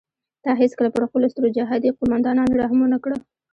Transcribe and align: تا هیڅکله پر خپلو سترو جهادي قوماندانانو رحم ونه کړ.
تا 0.43 0.49
هیڅکله 0.61 0.89
پر 0.93 1.01
خپلو 1.07 1.31
سترو 1.31 1.53
جهادي 1.57 1.89
قوماندانانو 1.99 2.59
رحم 2.61 2.79
ونه 2.81 2.97
کړ. 3.03 3.11